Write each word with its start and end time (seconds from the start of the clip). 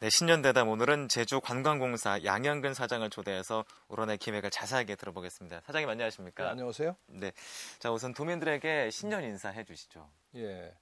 네, 0.00 0.10
신년대담 0.10 0.68
오늘은 0.68 1.08
제주관광공사 1.08 2.22
양현근 2.22 2.72
사장을 2.72 3.08
초대해서 3.10 3.64
오런의 3.88 4.18
기획을 4.18 4.48
자세하게 4.50 4.94
들어보겠습니다. 4.94 5.60
사장님 5.62 5.88
안녕하십니까? 5.88 6.44
네, 6.44 6.50
안녕하세요. 6.50 6.96
네, 7.08 7.32
자 7.80 7.90
우선 7.90 8.14
도민들에게 8.14 8.90
신년 8.90 9.24
인사해 9.24 9.64
주시죠. 9.64 10.08
예, 10.36 10.72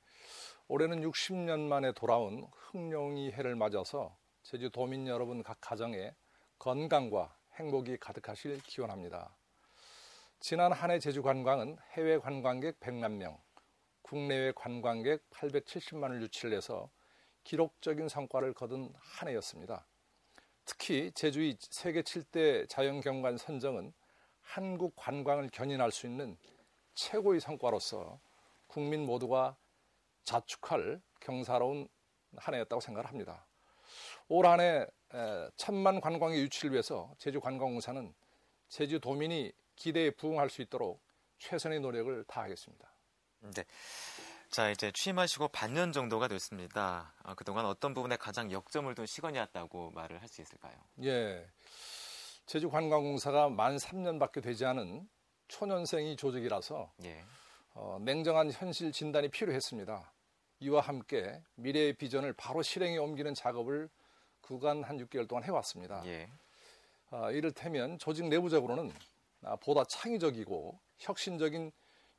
올해는 0.68 1.00
60년 1.00 1.60
만에 1.60 1.92
돌아온 1.92 2.46
흑룡이 2.52 3.32
해를 3.32 3.56
맞아서 3.56 4.14
제주 4.42 4.68
도민 4.68 5.06
여러분 5.06 5.42
각 5.42 5.56
가정에 5.62 6.14
건강과 6.58 7.35
행복이 7.54 7.96
가득하실 7.96 8.60
기원합니다. 8.64 9.35
지난 10.40 10.72
한 10.72 10.90
해 10.90 10.98
제주 10.98 11.22
관광은 11.22 11.78
해외 11.92 12.19
관광객 12.19 12.78
100만 12.80 13.12
명, 13.12 13.38
국내외 14.03 14.53
관광객 14.54 15.22
870만을 15.30 16.20
유치를 16.20 16.55
해서 16.55 16.91
기록적인 17.47 18.09
성과를 18.09 18.55
거둔 18.55 18.92
한 18.98 19.28
해였습니다. 19.28 19.87
특히 20.65 21.12
제주의 21.12 21.56
세계 21.60 22.02
7대 22.02 22.69
자연경관 22.69 23.38
선정은 23.38 23.92
한국 24.41 24.95
관광을 24.96 25.50
견인할 25.50 25.92
수 25.92 26.06
있는 26.06 26.36
최고의 26.95 27.41
성과로서 27.41 28.19
국민 28.66 29.06
모두가 29.06 29.56
자축할 30.24 31.00
경사로운 31.20 31.88
한 32.36 32.55
해였다고 32.55 32.80
생각을 32.80 33.09
합니다. 33.09 33.47
올 34.28 34.44
한 34.47 34.60
해 34.60 34.84
천만 35.56 36.00
관광의 36.00 36.41
유치를 36.41 36.72
위해서 36.72 37.14
제주관광공사는 37.19 38.12
제주도민이 38.69 39.52
기대에 39.77 40.10
부응할 40.10 40.50
수 40.50 40.62
있도록 40.62 41.00
최선의 41.38 41.78
노력을 41.78 42.24
다하겠습니다. 42.24 42.92
네. 43.55 43.64
자, 44.56 44.70
이제 44.70 44.91
취임하시고 44.91 45.48
반년 45.48 45.92
정도가 45.92 46.28
됐습니다. 46.28 47.12
아, 47.23 47.34
그동안 47.34 47.66
어떤 47.66 47.92
부분에 47.92 48.16
가장 48.16 48.51
역점을 48.51 48.95
둔 48.95 49.05
시간이었다고 49.05 49.91
말을 49.91 50.19
할 50.23 50.28
수 50.28 50.41
있을까요? 50.41 50.73
예. 51.02 51.47
제주관광공사가 52.47 53.50
만 53.50 53.77
3년밖에 53.77 54.42
되지 54.42 54.64
않은 54.64 55.06
초년생이 55.48 56.17
조직이라서 56.17 56.91
예. 57.05 57.22
어, 57.75 57.98
냉정한 58.00 58.50
현실 58.50 58.92
진단이 58.92 59.28
필요했습니다. 59.28 60.11
이와 60.61 60.80
함께 60.80 61.42
미래의 61.56 61.92
비전을 61.98 62.33
바로 62.33 62.62
실행에 62.62 62.97
옮기는 62.97 63.34
작업을 63.34 63.91
구간 64.41 64.83
한 64.83 64.97
6개월 64.97 65.28
동안 65.28 65.45
해왔습니다. 65.45 66.00
예. 66.06 66.30
어, 67.11 67.30
이를테면 67.30 67.98
조직 67.98 68.27
내부적으로는 68.28 68.91
아, 69.42 69.56
보다 69.56 69.84
창의적이고 69.84 70.80
혁신적인 71.00 71.73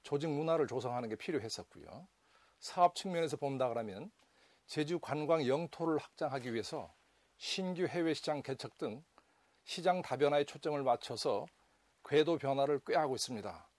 조직 0.04 0.30
문화를 0.30 0.68
조성하는 0.68 1.10
게 1.10 1.16
필요했었고요. 1.16 2.08
사업 2.60 2.96
측면에서 2.96 3.38
본다 3.38 3.70
그러면 3.70 4.12
제주 4.66 5.00
관광 5.00 5.48
영토를 5.48 5.98
확장하기 5.98 6.54
위해서 6.54 6.94
신규 7.38 7.86
해외 7.86 8.14
시장 8.14 8.42
개척 8.42 8.78
등 8.78 9.04
시장 9.64 10.02
다변화에 10.02 10.44
초점을 10.44 10.82
맞춰서 10.82 11.46
궤도 12.06 12.38
변화를 12.38 12.80
꾀하고 12.86 13.16
있습니다. 13.16 13.70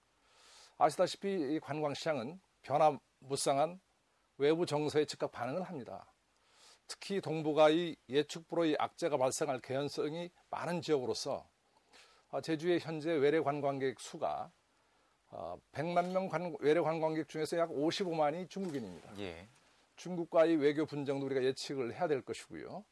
아시다시피 0.78 1.28
이 1.28 1.60
관광 1.60 1.94
시장은 1.94 2.40
변화 2.62 2.98
무쌍한 3.20 3.80
외부 4.36 4.64
정서에 4.64 5.04
즉각 5.06 5.32
반응을 5.32 5.62
합니다. 5.62 6.12
특히 6.86 7.20
동북아 7.20 7.70
의 7.70 7.96
예측 8.08 8.48
불허의 8.48 8.76
악재가 8.78 9.16
발생할 9.18 9.60
개연성이 9.60 10.30
많은 10.50 10.80
지역으로서 10.80 11.48
제주의 12.42 12.78
현재 12.80 13.10
외래 13.10 13.40
관광객 13.40 13.98
수가 14.00 14.50
100만 15.30 15.98
어, 15.98 16.12
명 16.12 16.28
관, 16.28 16.56
외래 16.60 16.80
관광객 16.80 17.28
중에서 17.28 17.58
약 17.58 17.70
55만이 17.70 18.48
중국인입니다. 18.48 19.18
예. 19.18 19.48
중국과의 19.96 20.56
외교 20.56 20.86
분쟁도 20.86 21.26
우리가 21.26 21.42
예측을 21.42 21.94
해야 21.94 22.08
될 22.08 22.22
것이고요. 22.22 22.84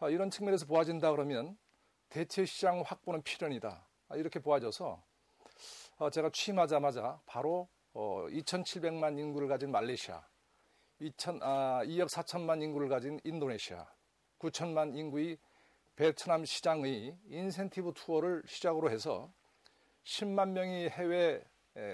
아, 0.00 0.08
이런 0.10 0.30
측면에서 0.30 0.66
보아진다 0.66 1.10
그러면 1.12 1.56
대체 2.08 2.44
시장 2.44 2.82
확보는 2.84 3.22
필연이다. 3.22 3.86
아, 4.08 4.16
이렇게 4.16 4.40
보아져서 4.40 5.02
어, 5.98 6.10
제가 6.10 6.30
취임하자마자 6.30 7.20
바로 7.24 7.68
2,700만 7.94 9.16
어, 9.16 9.20
인구를 9.20 9.46
가진 9.48 9.70
말레이시아, 9.70 10.22
2천, 11.00 11.38
아, 11.42 11.82
2억 11.84 12.08
4천만 12.08 12.62
인구를 12.62 12.88
가진 12.88 13.20
인도네시아, 13.22 13.86
9천만 14.38 14.96
인구의 14.96 15.38
베트남 15.96 16.44
시장의 16.44 17.16
인센티브 17.28 17.92
투어를 17.94 18.42
시작으로 18.46 18.90
해서 18.90 19.32
10만 20.04 20.50
명이 20.50 20.88
해외 20.88 21.44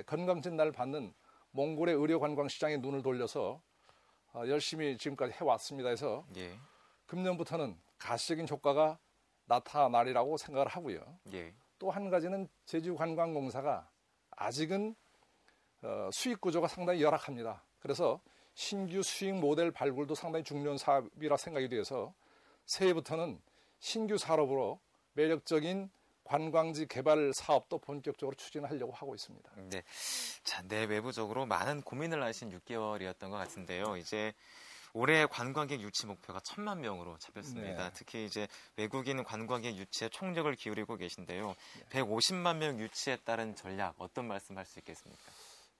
건강 0.07 0.43
진단을 0.43 0.73
받는 0.73 1.13
몽골의 1.53 1.95
의료 1.95 2.21
관광 2.21 2.49
시장에 2.49 2.77
눈을 2.77 3.03
돌려서 3.03 3.61
어, 4.33 4.45
열심히 4.47 4.97
지금까지 4.97 5.33
해왔습니다. 5.35 5.89
해서 5.89 6.25
예. 6.37 6.57
금년부터는 7.07 7.77
가시적인 7.99 8.49
효과가 8.49 8.99
나타나리라고 9.47 10.37
생각을 10.37 10.69
하고요. 10.69 11.01
예. 11.33 11.53
또한 11.79 12.11
가지는 12.11 12.49
제주관광공사가 12.67 13.91
아직은 14.31 14.95
어, 15.83 16.11
수익 16.13 16.41
구조가 16.41 16.69
상당히 16.69 17.03
열악합니다. 17.03 17.65
그래서 17.81 18.21
신규 18.55 19.03
수익 19.03 19.35
모델 19.35 19.71
발굴도 19.73 20.15
상당히 20.15 20.45
중요한 20.45 20.79
사업이라 20.79 21.37
생각이 21.37 21.69
되어서 21.69 22.15
새해부터는 22.67 23.41
신규 23.79 24.19
산업으로 24.19 24.79
매력적인 25.15 25.91
관광지 26.31 26.87
개발 26.87 27.33
사업도 27.35 27.79
본격적으로 27.79 28.37
추진하려고 28.37 28.93
하고 28.93 29.17
있습니다. 29.17 29.51
네. 29.69 29.83
자, 30.45 30.63
내외부적으로 30.63 31.45
많은 31.45 31.83
고민을 31.83 32.23
하신 32.23 32.57
6개월이었던 32.57 33.31
것 33.31 33.37
같은데요. 33.37 33.97
이제 33.97 34.33
올해 34.93 35.27
관광객 35.27 35.81
유치 35.81 36.07
목표가 36.07 36.39
천만 36.45 36.83
명으로 36.83 37.19
잡혔습니다. 37.19 37.85
네. 37.89 37.91
특히 37.95 38.25
이제 38.25 38.47
외국인 38.77 39.25
관광객 39.25 39.75
유치에 39.75 40.09
총력을 40.09 40.55
기울이고 40.55 40.97
계신데요. 40.97 41.49
네. 41.91 42.01
150만 42.01 42.59
명 42.59 42.79
유치에 42.79 43.17
따른 43.25 43.57
전략 43.57 43.97
어떤 43.99 44.29
말씀할 44.29 44.65
수 44.67 44.79
있겠습니까? 44.79 45.21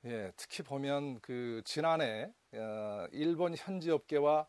예, 0.06 0.33
특히 0.37 0.65
보면 0.65 1.21
그 1.21 1.62
지난해 1.65 2.33
어, 2.55 3.06
일본 3.12 3.55
현지 3.56 3.93
업계와 3.93 4.49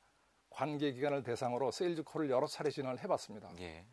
관계 0.49 0.93
기관을 0.93 1.21
대상으로 1.21 1.69
sales 1.69 2.01
call을 2.03 2.31
여러 2.31 2.47
차례 2.47 2.71
진행을 2.71 3.03
해봤습니다. 3.03 3.51
예. 3.59 3.85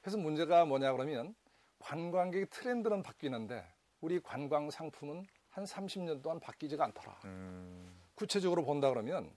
그래서 0.00 0.18
문제가 0.18 0.64
뭐냐 0.64 0.92
그러면 0.92 1.34
관광객 1.80 2.50
트렌드는 2.50 3.02
바뀌는데 3.02 3.64
우리 4.00 4.20
관광 4.20 4.70
상품은 4.70 5.26
한 5.48 5.64
30년 5.64 6.22
동안 6.22 6.38
바뀌지가 6.38 6.84
않더라. 6.84 7.20
음. 7.24 8.00
구체적으로 8.14 8.64
본다 8.64 8.88
그러면 8.88 9.34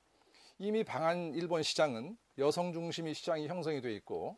이미 0.60 0.84
방한 0.84 1.34
일본 1.34 1.64
시장은 1.64 2.18
여성 2.38 2.72
중심의 2.72 3.16
시장이 3.16 3.48
형성이 3.48 3.82
돼 3.82 3.94
있고 3.96 4.38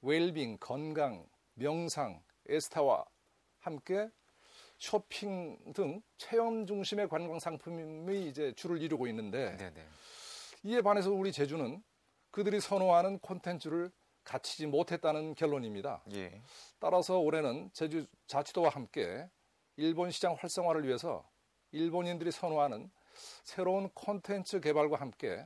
웰빙, 0.00 0.58
건강, 0.58 1.26
명상, 1.54 2.22
에스타와 2.48 3.04
함께 3.58 4.08
쇼핑 4.78 5.58
등 5.74 6.00
체험 6.16 6.66
중심의 6.66 7.08
관광 7.08 7.38
상품이 7.38 8.28
이제 8.28 8.54
주를 8.54 8.80
이루고 8.80 9.06
있는데 9.08 9.56
네네. 9.58 9.86
이에 10.62 10.80
반해서 10.80 11.10
우리 11.10 11.32
제주는 11.32 11.82
그들이 12.30 12.60
선호하는 12.60 13.18
콘텐츠를 13.18 13.90
갖추지 14.30 14.66
못했다는 14.66 15.34
결론입니다. 15.34 16.02
예. 16.12 16.40
따라서 16.78 17.18
올해는 17.18 17.70
제주 17.72 18.06
자치도와 18.28 18.68
함께 18.68 19.28
일본 19.76 20.12
시장 20.12 20.36
활성화를 20.38 20.86
위해서 20.86 21.28
일본인들이 21.72 22.30
선호하는 22.30 22.90
새로운 23.42 23.88
콘텐츠 23.90 24.60
개발과 24.60 25.00
함께 25.00 25.44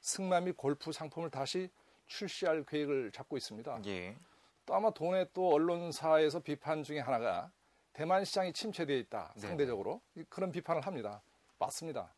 승마 0.00 0.40
및 0.40 0.54
골프 0.54 0.92
상품을 0.92 1.30
다시 1.30 1.70
출시할 2.08 2.64
계획을 2.64 3.10
잡고 3.12 3.38
있습니다. 3.38 3.80
예. 3.86 4.18
또 4.66 4.74
아마 4.74 4.90
돈의 4.90 5.28
또 5.32 5.48
언론사에서 5.54 6.40
비판 6.40 6.82
중에 6.82 6.98
하나가 6.98 7.50
대만 7.94 8.26
시장이 8.26 8.52
침체되어 8.52 8.96
있다. 8.98 9.32
네. 9.36 9.40
상대적으로 9.40 10.02
그런 10.28 10.52
비판을 10.52 10.82
합니다. 10.82 11.22
맞습니다. 11.58 12.12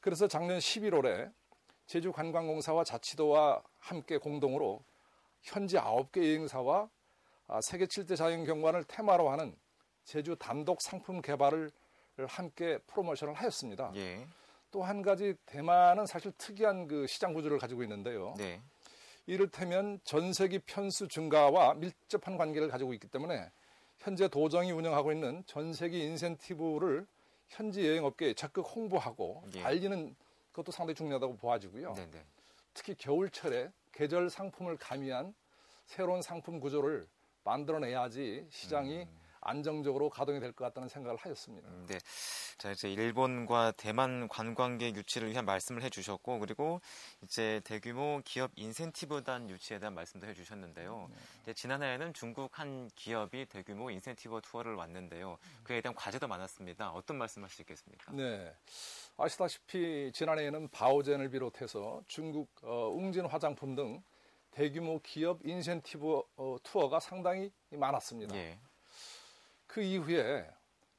그래서 0.00 0.26
작년 0.26 0.58
11월에 0.58 1.30
제주관광공사와 1.86 2.84
자치도와 2.84 3.62
함께 3.78 4.16
공동으로 4.16 4.82
현지 5.44 5.76
9개 5.76 6.18
여행사와 6.18 6.88
아, 7.46 7.60
세계 7.60 7.84
7대 7.84 8.16
자연경관을 8.16 8.84
테마로 8.84 9.30
하는 9.30 9.54
제주 10.04 10.34
단독 10.36 10.80
상품 10.80 11.20
개발을 11.20 11.70
함께 12.26 12.78
프로모션을 12.86 13.34
하였습니다. 13.34 13.92
예. 13.96 14.26
또한 14.70 15.02
가지 15.02 15.34
대만은 15.46 16.06
사실 16.06 16.32
특이한 16.38 16.88
그 16.88 17.06
시장 17.06 17.34
구조를 17.34 17.58
가지고 17.58 17.82
있는데요. 17.82 18.34
네. 18.38 18.60
이를테면 19.26 20.00
전세기 20.04 20.60
편수 20.60 21.08
증가와 21.08 21.74
밀접한 21.74 22.36
관계를 22.36 22.68
가지고 22.68 22.94
있기 22.94 23.08
때문에 23.08 23.50
현재 23.98 24.28
도정이 24.28 24.72
운영하고 24.72 25.12
있는 25.12 25.42
전세기 25.46 26.02
인센티브를 26.04 27.06
현지 27.48 27.86
여행업계에 27.86 28.34
적극 28.34 28.62
홍보하고 28.62 29.44
예. 29.56 29.62
알리는 29.62 30.16
것도 30.52 30.72
상당히 30.72 30.94
중요하다고 30.94 31.36
보아지고요. 31.36 31.94
네네. 31.94 32.10
네. 32.10 32.24
특히 32.72 32.94
겨울철에 32.94 33.70
계절 33.94 34.28
상품을 34.28 34.76
가미한 34.76 35.34
새로운 35.86 36.20
상품 36.20 36.60
구조를 36.60 37.06
만들어내야지 37.44 38.46
시장이 38.50 39.02
음. 39.02 39.20
안정적으로 39.46 40.08
가동이 40.08 40.40
될 40.40 40.52
것 40.52 40.64
같다는 40.64 40.88
생각을 40.88 41.18
하였습니다. 41.18 41.68
음, 41.68 41.86
네. 41.86 41.98
자, 42.56 42.70
이제 42.70 42.90
일본과 42.90 43.72
대만 43.72 44.26
관광객 44.28 44.96
유치를 44.96 45.28
위한 45.30 45.44
말씀을 45.44 45.82
해주셨고, 45.82 46.38
그리고 46.38 46.80
이제 47.22 47.60
대규모 47.64 48.22
기업 48.24 48.50
인센티브단 48.56 49.50
유치에 49.50 49.78
대한 49.80 49.94
말씀도 49.94 50.26
해주셨는데요. 50.28 51.10
네. 51.44 51.52
지난해에는 51.52 52.14
중국 52.14 52.58
한 52.58 52.88
기업이 52.96 53.44
대규모 53.46 53.90
인센티브 53.90 54.40
투어를 54.42 54.76
왔는데요. 54.76 55.36
그에 55.62 55.82
대한 55.82 55.94
과제도 55.94 56.26
많았습니다. 56.26 56.92
어떤 56.92 57.18
말씀할 57.18 57.50
수 57.50 57.60
있겠습니까? 57.60 58.12
네. 58.12 58.50
아시다시피 59.16 60.10
지난해에는 60.12 60.68
바오젠을 60.68 61.30
비롯해서 61.30 62.02
중국 62.06 62.50
어, 62.62 62.88
웅진 62.90 63.26
화장품 63.26 63.74
등 63.74 64.02
대규모 64.50 65.00
기업 65.02 65.44
인센티브 65.44 66.22
어, 66.36 66.56
투어가 66.62 67.00
상당히 67.00 67.52
많았습니다. 67.70 68.34
예. 68.36 68.58
그 69.66 69.82
이후에 69.82 70.48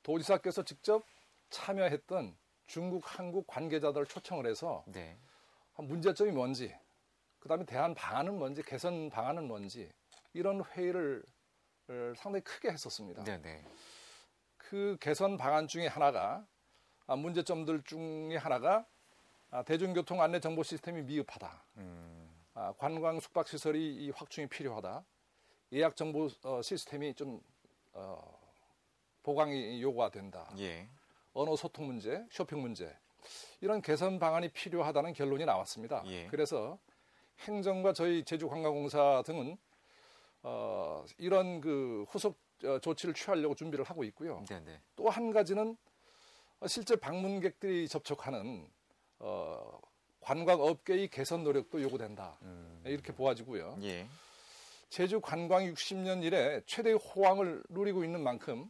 도지사께서 0.03 0.63
직접 0.63 1.05
참여했던 1.49 2.35
중국 2.67 3.03
한국 3.05 3.47
관계자들을 3.47 4.05
초청을 4.07 4.47
해서 4.47 4.83
네. 4.87 5.17
문제점이 5.77 6.31
뭔지, 6.31 6.75
그다음에 7.39 7.65
대안 7.65 7.93
방안은 7.93 8.37
뭔지, 8.37 8.63
개선 8.63 9.09
방안은 9.09 9.47
뭔지 9.47 9.91
이런 10.33 10.63
회의를 10.63 11.23
상당히 12.17 12.41
크게 12.43 12.69
했었습니다. 12.69 13.23
네네. 13.23 13.41
네. 13.41 13.65
그 14.57 14.97
개선 14.99 15.37
방안 15.37 15.67
중에 15.67 15.87
하나가 15.87 16.35
아, 16.37 16.45
문제점들 17.07 17.83
중에 17.83 18.37
하나가 18.37 18.85
아, 19.51 19.63
대중교통 19.63 20.21
안내 20.21 20.39
정보 20.39 20.63
시스템이 20.63 21.03
미흡하다. 21.03 21.63
음. 21.77 22.29
아, 22.55 22.73
관광 22.77 23.19
숙박 23.19 23.47
시설이 23.47 24.11
확충이 24.15 24.47
필요하다. 24.47 25.03
예약 25.73 25.95
정보 25.95 26.29
어, 26.43 26.61
시스템이 26.61 27.13
좀 27.13 27.41
어, 27.93 28.39
보강이 29.23 29.81
요구가 29.81 30.09
된다. 30.09 30.49
예. 30.57 30.87
언어 31.33 31.55
소통 31.55 31.87
문제, 31.87 32.25
쇼핑 32.31 32.61
문제 32.61 32.95
이런 33.61 33.81
개선 33.81 34.19
방안이 34.19 34.49
필요하다는 34.49 35.13
결론이 35.13 35.45
나왔습니다. 35.45 36.03
예. 36.07 36.27
그래서 36.27 36.77
행정과 37.41 37.93
저희 37.93 38.23
제주관광공사 38.23 39.21
등은 39.25 39.57
어, 40.43 41.03
이런 41.17 41.61
그 41.61 42.05
후속 42.09 42.37
어, 42.63 42.79
조치를 42.79 43.13
취하려고 43.13 43.53
준비를 43.55 43.83
하고 43.85 44.03
있고요. 44.05 44.43
또 44.95 45.09
한 45.09 45.31
가지는 45.31 45.75
실제 46.67 46.95
방문객들이 46.95 47.87
접촉하는 47.87 48.67
어, 49.19 49.79
관광업계의 50.21 51.09
개선 51.09 51.43
노력도 51.43 51.81
요구된다. 51.81 52.37
음. 52.41 52.81
이렇게 52.85 53.13
보아지고요. 53.13 53.77
예. 53.83 54.07
제주 54.89 55.19
관광 55.19 55.63
60년 55.65 56.23
이래 56.23 56.61
최대의 56.65 56.95
호황을 56.97 57.63
누리고 57.69 58.03
있는 58.03 58.21
만큼 58.21 58.69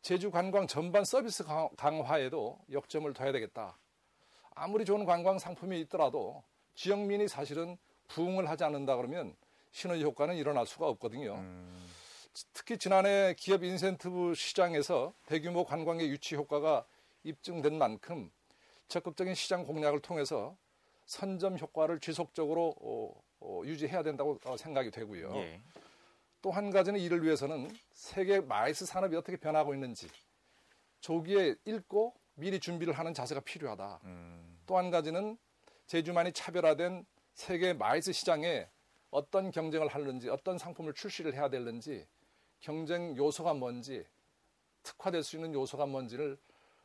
제주 0.00 0.30
관광 0.30 0.66
전반 0.66 1.04
서비스 1.04 1.44
강화에도 1.76 2.58
역점을 2.70 3.12
둬야 3.14 3.32
되겠다. 3.32 3.76
아무리 4.54 4.84
좋은 4.84 5.04
관광 5.04 5.38
상품이 5.38 5.80
있더라도 5.80 6.44
지역민이 6.74 7.28
사실은 7.28 7.76
부응을 8.08 8.48
하지 8.48 8.64
않는다 8.64 8.96
그러면 8.96 9.34
시너지 9.72 10.04
효과는 10.04 10.36
일어날 10.36 10.66
수가 10.66 10.86
없거든요. 10.88 11.34
음. 11.34 11.93
특히 12.52 12.78
지난해 12.78 13.34
기업 13.38 13.62
인센티브 13.62 14.34
시장에서 14.34 15.14
대규모 15.26 15.64
관광의 15.64 16.08
유치 16.08 16.34
효과가 16.34 16.84
입증된 17.22 17.78
만큼 17.78 18.30
적극적인 18.88 19.34
시장 19.34 19.64
공략을 19.64 20.00
통해서 20.00 20.56
선점 21.06 21.58
효과를 21.58 22.00
지속적으로 22.00 22.74
어, 22.80 23.22
어, 23.40 23.62
유지해야 23.64 24.02
된다고 24.02 24.38
어, 24.44 24.56
생각이 24.56 24.90
되고요. 24.90 25.32
예. 25.36 25.60
또 26.42 26.56
한 26.56 26.70
가지는 26.70 27.00
이를 27.00 27.22
위해서는 27.22 27.70
세계 27.92 28.40
MICE 28.40 28.84
산업이 28.84 29.16
어떻게 29.16 29.36
변하고 29.36 29.72
있는지 29.72 30.08
조기에 31.00 31.56
읽고 31.64 32.14
미리 32.34 32.58
준비를 32.58 32.94
하는 32.94 33.14
자세가 33.14 33.40
필요하다. 33.42 34.00
음. 34.04 34.58
또 34.66 34.78
한 34.78 34.90
가지는 34.90 35.38
제주만의 35.86 36.32
차별화된 36.32 37.06
세계 37.34 37.72
MICE 37.72 38.12
시장에 38.12 38.68
어떤 39.10 39.52
경쟁을 39.52 39.88
하는지, 39.88 40.28
어떤 40.28 40.58
상품을 40.58 40.92
출시를 40.94 41.34
해야 41.34 41.48
되는지, 41.48 42.06
경쟁 42.60 43.16
요소가 43.16 43.54
뭔지, 43.54 44.04
특화될 44.82 45.22
수 45.22 45.36
있는 45.36 45.52
요소가 45.54 45.86
뭔지를 45.86 46.38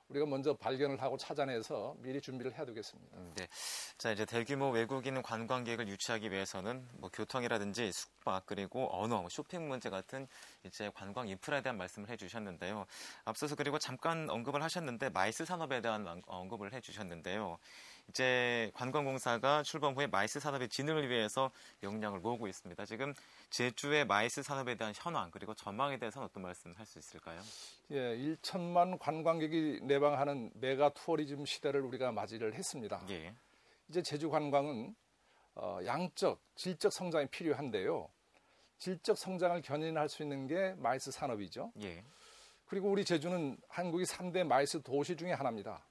우리가 0.10 0.25
먼저 0.25 0.56
발견을 0.56 1.01
하고 1.01 1.18
찾아내서 1.18 1.95
미리 2.00 2.19
준비를 2.19 2.56
해야 2.56 2.66
되겠습니다. 2.66 3.16
음, 3.16 3.31
네. 3.36 3.48
자, 3.98 4.12
이제 4.12 4.25
대규모 4.25 4.71
외국인 4.71 5.21
관광객을 5.21 5.88
유치하기 5.88 6.31
위해서는 6.31 6.88
뭐 6.94 7.12
교통이라든지 7.12 7.92
숙박 7.92 8.48
그리고 8.48 8.89
언어, 8.92 9.21
뭐 9.21 9.30
쇼핑 9.30 9.68
문제 9.68 9.92
같은 9.92 10.27
이제 10.63 10.89
관광 10.95 11.27
인프라에 11.27 11.62
대한 11.62 11.77
말씀을 11.77 12.10
해 12.10 12.18
주셨는데요. 12.18 12.88
앞서서 13.25 13.56
그리고 13.56 13.77
잠깐 13.77 14.27
언급을 14.30 14.63
하셨는데 14.63 15.10
MICE 15.10 15.46
산업에 15.45 15.80
대한 15.81 16.24
언급을 16.25 16.74
해 16.74 16.81
주셨는데요. 16.81 17.60
이제 18.10 18.72
관광공사가 18.74 19.64
출범 19.64 19.94
후에 19.96 20.08
MICE 20.07 20.40
산업의 20.40 20.70
진흥을 20.70 21.10
위해서 21.10 21.52
역량을 21.84 22.20
모으고 22.20 22.48
있습니다. 22.48 22.86
지금 22.86 23.14
제주의 23.50 24.06
MICE 24.06 24.42
산업에 24.44 24.76
대한 24.76 24.94
현황 24.96 25.30
그리고 25.32 25.54
전망에 25.54 25.98
대해서는 25.98 26.26
어떤 26.28 26.44
말씀 26.44 26.74
할 26.76 26.86
수 26.86 26.98
있을까요? 26.98 27.40
예, 27.92 28.18
1천만 28.18 28.98
관광객이 28.98 29.82
내방하는 29.84 30.52
mega 30.56 30.90
tourism 30.90 31.46
시대를 31.46 31.82
우리가 31.82 32.12
맞이를 32.12 32.56
했습니다. 32.56 33.02
예. 33.10 33.34
이제 33.90 34.02
제주 34.02 34.30
관광은 34.30 34.96
어, 35.56 35.80
양적, 35.86 36.40
질적 36.56 36.92
성장이 36.92 37.28
필요한데요. 37.28 38.10
질적 38.80 39.18
성장을 39.18 39.62
견인할 39.62 40.10
수 40.10 40.24
있는 40.24 40.48
게 40.48 40.74
MICE 40.78 41.12
산업이죠. 41.12 41.72
예. 41.82 42.04
그리고 42.66 42.90
우리 42.90 43.04
제주는 43.06 43.58
한국의 43.68 44.06
3대 44.06 44.44
MICE 44.46 44.81
도시 44.82 45.16
중에 45.16 45.34
하나입니다. 45.34 45.84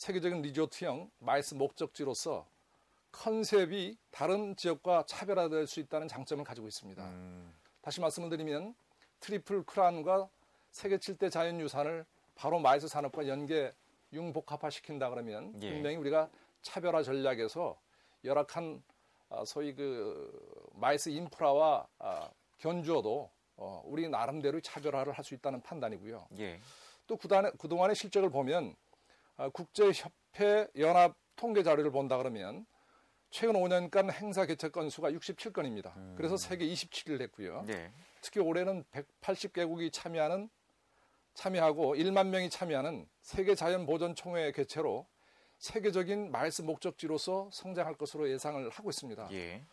세계적인 0.00 0.40
리조트형 0.40 1.10
MICE 1.18 1.52
목적지로서 1.52 2.46
컨셉이 3.12 3.98
다른 4.10 4.56
지역과 4.56 5.04
차별화될 5.04 5.66
수 5.66 5.78
있다는 5.78 6.08
장점을 6.08 6.42
가지고 6.42 6.68
있습니다. 6.68 7.04
음. 7.04 7.52
다시 7.82 8.00
말씀을 8.00 8.30
드리면 8.30 8.74
트리플 9.20 9.64
크라운과 9.64 10.30
세계 10.70 10.96
7대 10.96 11.30
자연유산을 11.30 12.06
바로 12.34 12.58
MICE 12.60 12.88
산업과 12.88 13.28
연계 13.28 13.74
융복합화 14.14 14.70
시킨다 14.70 15.10
그러면 15.10 15.52
예. 15.62 15.70
분명히 15.70 15.96
우리가 15.96 16.30
차별화 16.62 17.02
전략에서 17.02 17.78
열악한 18.24 18.82
아, 19.28 19.44
소위 19.44 19.74
그 19.74 20.70
MICE 20.72 21.10
인프라와 21.10 21.86
아, 21.98 22.30
견주어도 22.56 23.30
어, 23.58 23.82
우리 23.84 24.08
나름대로 24.08 24.62
차별화를 24.62 25.12
할 25.12 25.22
수 25.22 25.34
있다는 25.34 25.60
판단이고요. 25.60 26.26
예. 26.38 26.58
또 27.06 27.18
그동안의 27.18 27.94
실적을 27.94 28.30
보면 28.30 28.74
아, 28.89 28.89
국제협회 29.48 30.68
연합 30.78 31.16
통계 31.36 31.62
자료를 31.62 31.90
본다 31.90 32.18
그러면 32.18 32.66
최근 33.30 33.54
5년간 33.54 34.12
행사 34.12 34.44
개최 34.44 34.68
건수가 34.68 35.12
67건입니다. 35.12 35.96
음. 35.96 36.14
그래서 36.16 36.36
세계 36.36 36.66
27위를 36.66 37.22
했고요. 37.22 37.64
네. 37.66 37.92
특히 38.20 38.40
올해는 38.40 38.84
180개국이 38.92 39.92
참여하는 39.92 40.50
참여하고 41.34 41.94
1만 41.94 42.28
명이 42.28 42.50
참여하는 42.50 43.08
세계 43.22 43.54
자연 43.54 43.86
보전 43.86 44.14
총회 44.14 44.50
개최로 44.52 45.06
세계적인 45.58 46.30
MICE 46.32 46.62
목적지로서 46.62 47.50
성장할 47.52 47.94
것으로 47.94 48.28
예상을 48.30 48.68
하고 48.70 48.90
있습니다. 48.90 49.28
예. 49.32 49.64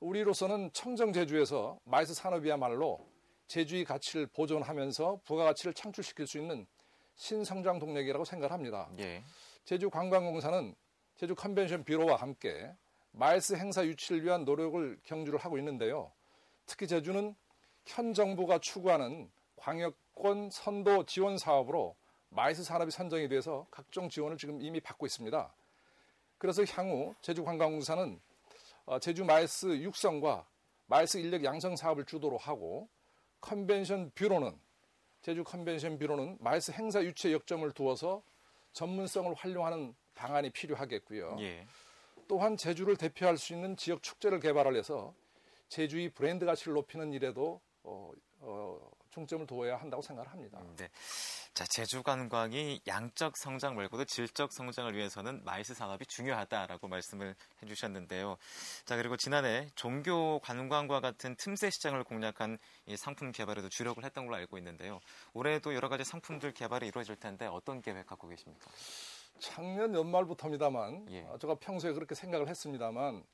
우리로서는 0.00 0.72
청정 0.72 1.12
제주에서 1.12 1.78
MICE 1.84 2.12
산업이야말로 2.12 3.08
제주의 3.46 3.84
가치를 3.84 4.26
보존하면서 4.26 5.20
부가가치를 5.24 5.74
창출시킬 5.74 6.26
수 6.26 6.38
있는 6.38 6.66
신성장 7.14 7.78
동력이라고 7.78 8.24
생각합니다. 8.24 8.90
예. 8.98 9.22
제주 9.64 9.90
관광공사는 9.90 10.74
제주 11.16 11.34
컨벤션 11.34 11.84
뷰로와 11.84 12.16
함께 12.16 12.72
MICE 13.12 13.54
행사 13.54 13.84
유치를 13.84 14.24
위한 14.24 14.44
노력을 14.44 14.98
경주를 15.04 15.38
하고 15.38 15.58
있는데요. 15.58 16.10
특히 16.66 16.86
제주는 16.86 17.34
현 17.84 18.14
정부가 18.14 18.58
추구하는 18.58 19.30
광역권 19.56 20.50
선도 20.50 21.04
지원 21.04 21.38
사업으로 21.38 21.96
MICE 22.30 22.64
산업이 22.64 22.90
선정이 22.90 23.28
돼서 23.28 23.66
각종 23.70 24.08
지원을 24.08 24.38
지금 24.38 24.60
이미 24.60 24.80
받고 24.80 25.04
있습니다. 25.06 25.54
그래서 26.38 26.64
향후 26.64 27.14
제주관광공사는 27.20 28.20
어, 28.86 28.98
제주 28.98 29.24
MICE 29.24 29.66
육성과 29.66 30.46
MICE 30.86 31.18
인력 31.18 31.44
양성 31.44 31.76
사업을 31.76 32.04
주도로 32.04 32.38
하고 32.38 32.88
컨벤션 33.40 34.10
뷰로는 34.14 34.58
제주 35.22 35.44
컨벤션 35.44 35.98
뷰로는 35.98 36.38
MICE 36.40 36.72
행사 36.72 37.02
유치에 37.02 37.32
역점을 37.32 37.70
두어서 37.72 38.22
전문성을 38.72 39.32
활용하는 39.34 39.94
방안이 40.14 40.50
필요하겠고요. 40.50 41.36
예. 41.40 41.66
또한 42.28 42.56
제주를 42.56 42.96
대표할 42.96 43.38
수 43.38 43.52
있는 43.52 43.76
지역 43.76 44.02
축제를 44.02 44.40
개발을 44.40 44.76
해서 44.76 45.14
제주의 45.68 46.08
브랜드 46.08 46.44
가치를 46.44 46.74
높이는 46.74 47.12
일에도 47.12 47.60
어, 47.84 48.12
어, 48.40 48.90
중점을 49.12 49.46
두어야 49.46 49.76
한다고 49.76 50.02
생각을 50.02 50.30
합니다. 50.30 50.58
음, 50.60 50.74
네. 50.76 50.88
자, 51.54 51.64
제주 51.68 52.02
관광이 52.02 52.80
양적 52.86 53.36
성장 53.36 53.74
말고도 53.76 54.06
질적 54.06 54.52
성장을 54.52 54.94
위해서는 54.96 55.44
MICE 55.44 55.74
산업이 55.74 56.06
중요하다라고 56.06 56.88
말씀을 56.88 57.34
해주셨는데요. 57.62 58.38
자, 58.86 58.96
그리고 58.96 59.18
지난해 59.18 59.68
종교 59.74 60.38
관광과 60.40 61.00
같은 61.00 61.36
틈새 61.36 61.70
시장을 61.70 62.04
공략한 62.04 62.58
이 62.86 62.96
상품 62.96 63.32
개발에도 63.32 63.68
주력을 63.68 64.02
했던 64.02 64.24
걸로 64.24 64.36
알고 64.36 64.56
있는데요. 64.58 64.98
올해도 65.34 65.74
여러 65.74 65.90
가지 65.90 66.04
상품들 66.04 66.52
개발이 66.52 66.86
이루어질 66.86 67.16
텐데 67.16 67.46
어떤 67.46 67.82
계획 67.82 68.06
갖고 68.06 68.28
계십니까? 68.28 68.70
작년 69.38 69.94
연말부터입니다만, 69.94 71.06
예. 71.10 71.22
어, 71.24 71.36
제가 71.38 71.56
평소에 71.56 71.92
그렇게 71.92 72.14
생각을 72.14 72.48
했습니다만, 72.48 73.24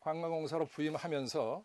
관광공사로 0.00 0.66
부임하면서 0.66 1.64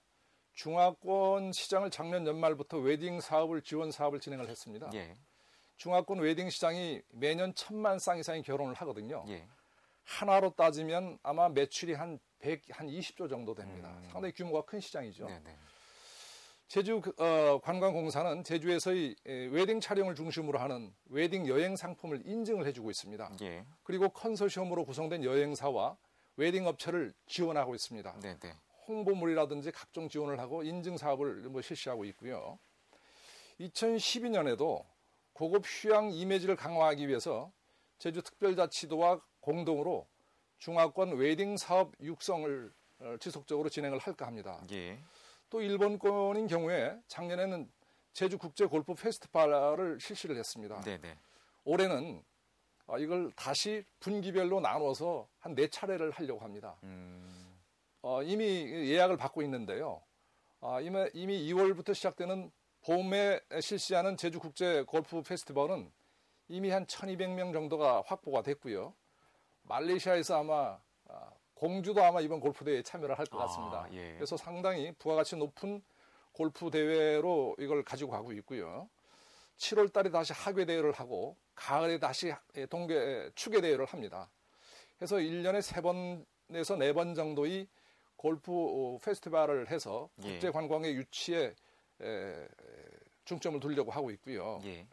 중화권 0.58 1.54
시장을 1.54 1.92
작년 1.92 2.26
연말부터 2.26 2.80
웨딩 2.80 3.22
사업을 3.22 3.62
지원 3.62 3.92
사업을 3.92 4.20
진행을 4.20 4.50
했습니다. 4.50 4.90
예. 4.96 5.16
중화권 5.78 6.18
웨딩 6.20 6.50
시장이 6.50 7.00
매년 7.10 7.54
천만 7.54 8.00
쌍 8.00 8.18
이상의 8.18 8.42
결혼을 8.42 8.74
하거든요. 8.74 9.24
예. 9.28 9.48
하나로 10.04 10.56
따지면 10.56 11.20
아마 11.22 11.48
매출이 11.48 11.94
한 11.94 12.20
100, 12.40 12.64
한 12.72 12.88
20조 12.88 13.30
정도 13.30 13.54
됩니다. 13.54 13.90
음. 14.02 14.10
상당히 14.12 14.34
규모가 14.34 14.64
큰 14.64 14.80
시장이죠. 14.80 15.28
네네. 15.28 15.58
제주 16.68 17.02
그, 17.02 17.14
어, 17.24 17.60
관광공사는 17.62 18.44
제주에서의 18.44 19.16
웨딩 19.26 19.80
촬영을 19.80 20.16
중심으로 20.16 20.58
하는 20.58 20.92
웨딩 21.06 21.48
여행 21.48 21.76
상품을 21.76 22.24
인증을 22.26 22.66
해주고 22.66 22.90
있습니다. 22.90 23.32
예. 23.42 23.64
그리고 23.84 24.10
컨소시엄으로 24.10 24.86
구성된 24.86 25.24
여행사와 25.24 25.98
웨딩 26.36 26.66
업체를 26.66 27.14
지원하고 27.28 27.76
있습니다. 27.76 28.20
네네. 28.22 28.54
홍보물이라든지 28.88 29.72
각종 29.72 30.08
지원을 30.10 30.40
하고 30.40 30.64
인증 30.64 30.98
사업을 30.98 31.50
뭐 31.50 31.62
실시하고 31.62 32.06
있고요. 32.06 32.58
2012년에도 33.60 34.86
고급 35.34 35.64
휴양 35.66 36.12
이미지를 36.12 36.56
강화하기 36.56 37.08
위해서 37.08 37.52
제주 38.00 38.22
특별자치도와 38.22 39.20
공동으로 39.40 40.08
중화권 40.60 41.18
웨딩 41.18 41.58
사업 41.58 41.92
육성을 42.02 42.72
어, 43.00 43.16
지속적으로 43.20 43.70
진행을 43.70 44.00
할까 44.00 44.26
합니다. 44.26 44.60
예. 44.72 45.00
또 45.50 45.62
일본권인 45.62 46.48
경우에 46.48 46.98
작년에는 47.08 47.72
제주 48.14 48.38
국제 48.40 48.66
골프 48.66 48.96
페스티벌을 48.96 50.00
실시를 50.00 50.36
했습니다. 50.38 50.82
네네. 50.82 51.16
올해는 51.64 52.24
어, 52.88 52.98
이걸 52.98 53.32
다시 53.36 53.84
분기별로 54.00 54.60
나눠서 54.60 55.28
한 55.40 55.54
네 55.54 55.68
차례를 55.68 56.12
하려고 56.12 56.40
합니다. 56.42 56.76
음. 56.84 57.27
어, 58.10 58.24
이미 58.24 58.46
예약을 58.46 59.18
받고 59.18 59.42
있는데요. 59.42 60.02
어, 60.62 60.80
이미, 60.80 60.98
이미 61.14 61.52
2월부터 61.52 61.94
시작되는 61.94 62.50
봄에 62.86 63.42
실시하는 63.60 64.16
제주 64.16 64.40
국제 64.40 64.82
골프 64.84 65.22
페스티벌은 65.22 65.92
이미 66.48 66.70
한 66.70 66.86
1200명 66.86 67.52
정도가 67.52 68.04
확보가 68.06 68.44
됐고요. 68.44 68.94
말레이시아에서 69.64 70.40
아마 70.40 70.80
아, 71.10 71.32
공주도 71.54 72.02
아마 72.02 72.22
이번 72.22 72.40
골프 72.40 72.64
대회에 72.64 72.82
참여를 72.82 73.20
할 73.20 73.26
것 73.26 73.40
같습니다. 73.40 73.80
아, 73.80 73.90
예. 73.92 74.14
그래서 74.14 74.38
상당히 74.38 74.94
부가가치 74.94 75.36
높은 75.36 75.84
골프 76.32 76.72
대회로 76.72 77.58
이걸 77.60 77.84
가지고 77.84 78.12
가고 78.12 78.32
있고요. 78.32 78.88
7월 79.58 79.92
달에 79.92 80.12
다시 80.12 80.32
하계 80.32 80.64
대회를 80.64 80.94
하고 80.94 81.36
가을에 81.56 82.00
다시 82.00 82.34
동계 82.70 83.32
추계 83.36 83.60
대회를 83.60 83.84
합니다. 83.84 84.30
그래서 84.98 85.18
1년에 85.18 85.60
3번에서 85.60 86.78
4번 86.78 87.14
정도의 87.14 87.68
골프 88.18 88.52
어, 88.52 88.98
페스티벌을 89.02 89.70
해서 89.70 90.10
예. 90.24 90.32
국제 90.32 90.52
관광의 90.52 90.96
유치에 90.96 91.56
중점을 93.26 93.60
두려고 93.60 93.92
하고 93.92 94.12
있고요. 94.12 94.60
예. 94.66 94.86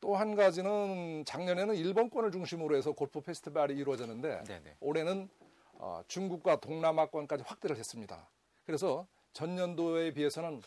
또한 0.00 0.36
가지는 0.36 1.24
작년에는 1.26 1.74
일본권을 1.74 2.30
중심으로 2.30 2.76
해서 2.76 2.92
골프 2.92 3.20
페스티벌이 3.20 3.76
이루어졌는데 3.76 4.44
네네. 4.44 4.76
올해는 4.80 5.28
어, 5.74 6.02
중국과 6.08 6.60
동남아권까지 6.60 7.44
확대를 7.46 7.76
했습니다. 7.76 8.28
그래서 8.64 9.06
전년도에 9.32 10.12
비해서는 10.12 10.62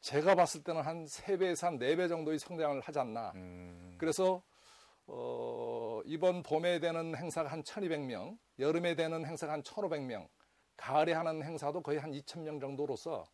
제가 0.00 0.34
봤을 0.34 0.62
때는 0.62 0.82
한 0.82 1.06
3배에서 1.06 1.64
한 1.64 1.78
4배 1.78 2.08
정도의 2.08 2.38
성장을 2.38 2.80
하지 2.80 2.98
않나. 2.98 3.32
음. 3.34 3.94
그래서 3.98 4.42
어, 5.06 6.00
이번 6.04 6.42
봄에 6.42 6.80
되는 6.80 7.16
행사가 7.16 7.50
한 7.50 7.62
1200명, 7.62 8.38
여름에 8.58 8.94
되는 8.94 9.24
행사가 9.24 9.52
한 9.52 9.62
1500명, 9.62 10.28
가을에 10.76 11.12
하는 11.12 11.42
행사도 11.42 11.82
거의 11.82 11.98
한 11.98 12.12
2000명 12.12 12.60
정도로서 12.60 13.24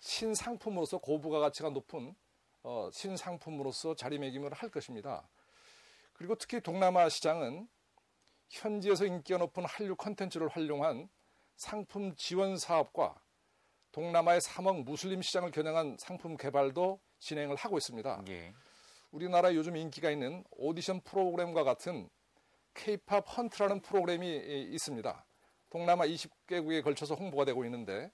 신상품으로서 0.00 0.98
고부가 0.98 1.40
가치가 1.40 1.70
높은 1.70 2.14
어, 2.62 2.90
신상품으로서 2.92 3.94
자리매김을 3.94 4.52
할 4.52 4.70
것입니다. 4.70 5.28
그리고 6.12 6.34
특히 6.34 6.60
동남아 6.60 7.08
시장은 7.08 7.68
현지에서 8.48 9.06
인기가 9.06 9.38
높은 9.38 9.64
한류 9.64 9.96
컨텐츠를 9.96 10.48
활용한 10.48 11.08
상품 11.56 12.14
지원 12.16 12.58
사업과 12.58 13.14
동남아의 13.92 14.40
3억 14.40 14.84
무슬림 14.84 15.22
시장을 15.22 15.50
겨냥한 15.50 15.96
상품 15.98 16.36
개발도 16.36 17.00
진행을 17.18 17.56
하고 17.56 17.76
있습니다. 17.78 18.24
예. 18.28 18.54
우리나라 19.10 19.54
요즘 19.54 19.76
인기가 19.76 20.10
있는 20.10 20.44
오디션 20.50 21.00
프로그램과 21.00 21.64
같은 21.64 22.08
K-팝 22.74 23.26
헌트라는 23.36 23.80
프로그램이 23.80 24.68
있습니다. 24.72 25.24
동남아 25.70 26.04
20개국에 26.04 26.82
걸쳐서 26.82 27.14
홍보가 27.14 27.44
되고 27.44 27.64
있는데 27.64 28.10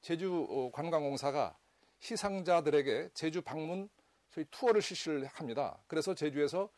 제주 0.00 0.46
어, 0.50 0.70
관광공사가 0.72 1.56
시상자들에게 2.00 3.10
제주 3.14 3.40
방문 3.42 3.88
소위 4.30 4.44
투어를 4.50 4.82
실시를 4.82 5.26
합니다. 5.26 5.78
그래서 5.86 6.14
제주에서 6.14 6.68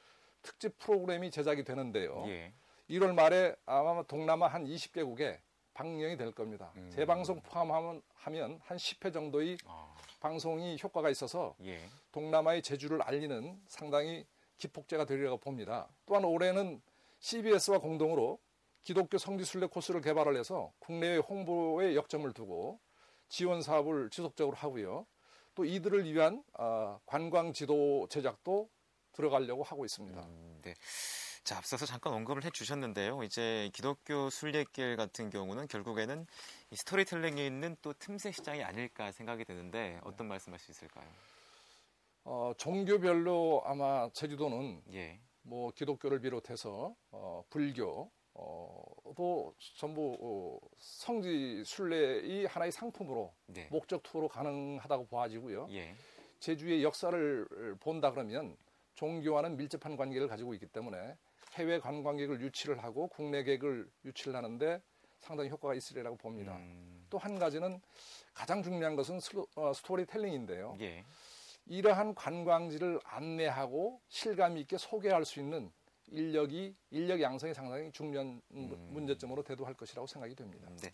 특집 0.43 0.79
프로그램이 0.79 1.31
제작이 1.31 1.65
되는데요. 1.65 2.25
예. 2.29 2.53
1월 2.91 3.15
말에 3.15 3.55
아마 3.67 4.03
동남아 4.05 4.47
한 4.47 4.65
20개국에 4.65 5.39
방영이 5.75 6.17
될 6.17 6.33
겁니다. 6.33 6.73
음. 6.77 6.91
재방송 6.91 7.41
포함하면 7.43 8.03
하면 8.15 8.61
한 8.65 8.77
10회 8.77 9.13
정도의 9.13 9.59
아. 9.67 9.95
방송이 10.21 10.79
효과가 10.83 11.11
있어서 11.11 11.55
예. 11.65 11.81
동남아의 12.13 12.63
제주를 12.63 13.03
알리는 13.03 13.61
상당히 13.67 14.27
기폭제가 14.59 15.05
되리라고 15.05 15.39
봅니다. 15.39 15.89
또한 16.07 16.25
올해는 16.25 16.81
CBS와 17.21 17.79
공동으로 17.79 18.39
기독교 18.83 19.19
성지순례 19.19 19.67
코스를 19.67 20.01
개발을 20.01 20.37
해서 20.37 20.73
국내외 20.79 21.19
홍보에 21.19 21.95
역점을 21.95 22.31
두고 22.33 22.81
지원 23.29 23.63
사업을 23.63 24.11
지속적으로 24.11 24.57
하고요. 24.57 25.07
또 25.55 25.65
이들을 25.65 26.05
위한 26.05 26.43
어, 26.55 26.99
관광 27.05 27.53
지도 27.53 28.07
제작도 28.09 28.71
들어가려고 29.13 29.63
하고 29.63 29.85
있습니다. 29.85 30.21
음, 30.21 30.61
네. 30.63 30.75
자, 31.45 31.57
앞서서 31.57 31.87
잠깐 31.87 32.13
언급을 32.13 32.45
해 32.45 32.51
주셨는데요. 32.51 33.23
이제 33.23 33.71
기독교 33.73 34.29
순례길 34.31 34.97
같은 34.97 35.31
경우는 35.31 35.67
결국에는 35.67 36.27
이 36.71 36.77
스토리텔링에 36.77 37.45
있는 37.47 37.77
또 37.81 37.93
틈새 37.95 38.33
시장이 38.33 38.63
아닐까 38.63 39.11
생각이 39.13 39.45
드는데 39.45 39.99
어떤 40.05 40.27
네. 40.27 40.35
말씀할 40.35 40.59
수 40.59 40.71
있을까요? 40.71 41.07
어, 42.25 42.53
종교별로 42.59 43.63
아마 43.65 44.11
제주도는 44.13 44.83
예. 44.93 45.19
뭐 45.41 45.71
기독교를 45.71 46.21
비롯해서 46.21 46.95
어, 47.11 47.43
불교, 47.49 48.11
어, 48.41 48.85
또 49.17 49.53
전부 49.77 50.17
어, 50.21 50.69
성지 50.79 51.63
순례의 51.65 52.47
하나의 52.47 52.71
상품으로 52.71 53.33
네. 53.47 53.69
목적 53.71 54.03
투어로 54.05 54.29
가능하다고 54.29 55.07
보아지고요. 55.07 55.67
예. 55.73 55.95
제주의 56.39 56.85
역사를 56.85 57.47
본다 57.81 58.13
그러면 58.13 58.57
종교와는 58.95 59.57
밀접한 59.57 59.97
관계를 59.97 60.29
가지고 60.29 60.55
있기 60.55 60.67
때문에 60.67 61.17
해외 61.55 61.81
관광객을 61.81 62.41
유치를 62.41 62.83
하고 62.83 63.09
국내 63.09 63.43
객을 63.43 63.91
유치를 64.05 64.37
하는데 64.37 64.81
상당히 65.19 65.51
효과가 65.51 65.75
있으리라고 65.75 66.17
봅니다. 66.17 66.57
음. 66.57 67.07
또한 67.11 67.41
가지는 67.41 67.81
가장 68.33 68.63
중요한 68.63 68.95
것은 68.95 69.19
어, 69.57 69.73
스토리텔링인데요. 69.73 70.77
예. 70.81 71.05
이러한 71.67 72.15
관광지를 72.15 73.01
안내하고 73.05 74.01
실감 74.09 74.57
있게 74.59 74.79
소개할 74.79 75.25
수 75.25 75.41
있는 75.41 75.73
인력이 76.11 76.75
인력 76.91 77.21
양성이 77.21 77.55
상당히 77.55 77.91
중요한 77.93 78.41
음. 78.53 78.89
문제점으로 78.93 79.43
대두할 79.43 79.75
것이라고 79.75 80.07
생각이 80.07 80.35
됩니다. 80.35 80.69
네. 80.83 80.93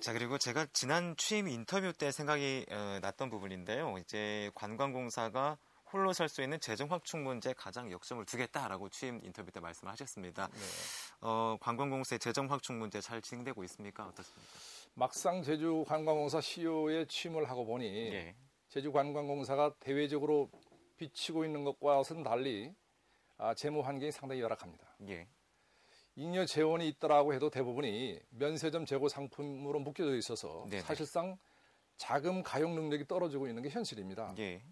자 0.00 0.12
그리고 0.12 0.38
제가 0.38 0.66
지난 0.72 1.16
취임 1.16 1.48
인터뷰 1.48 1.92
때 1.92 2.10
생각이 2.10 2.66
어, 2.70 2.98
났던 3.00 3.30
부분인데요. 3.30 3.96
이제 3.98 4.50
관광공사가 4.54 5.58
홀로 5.92 6.12
살수 6.12 6.42
있는 6.42 6.58
재정 6.58 6.90
확충 6.90 7.22
문제 7.22 7.52
가장 7.52 7.90
역점을 7.92 8.24
두겠다라고 8.24 8.88
취임 8.88 9.20
인터뷰 9.22 9.52
때 9.52 9.60
말씀하셨습니다. 9.60 10.48
네. 10.48 10.60
어, 11.20 11.56
관광공사의 11.60 12.18
재정 12.18 12.50
확충 12.50 12.80
문제 12.80 13.00
잘 13.00 13.22
진행되고 13.22 13.62
있습니까? 13.64 14.06
어떻습니까? 14.06 14.52
막상 14.94 15.42
제주 15.42 15.84
관광공사 15.86 16.40
CEO에 16.40 17.06
취임을 17.06 17.48
하고 17.48 17.64
보니 17.64 18.10
네. 18.10 18.34
제주 18.68 18.90
관광공사가 18.90 19.74
대외적으로 19.78 20.50
비치고 20.96 21.44
있는 21.44 21.62
것과는 21.62 22.24
달리 22.24 22.74
아, 23.36 23.54
재무 23.54 23.80
환경이 23.80 24.12
상당히 24.12 24.40
열악합니다. 24.40 24.96
예. 25.08 25.28
잉여 26.16 26.46
재원이 26.46 26.86
있더라고 26.88 27.34
해도 27.34 27.50
대부분이 27.50 28.20
면세점 28.30 28.86
재고 28.86 29.08
상품으로 29.08 29.80
묶여져 29.80 30.16
있어서 30.16 30.66
네네. 30.70 30.82
사실상 30.82 31.36
자금 31.96 32.42
가용 32.42 32.74
능력이 32.74 33.06
떨어지고 33.08 33.48
있는 33.48 33.62
게 33.62 33.68
현실입니다. 33.68 34.34
예. 34.38 34.62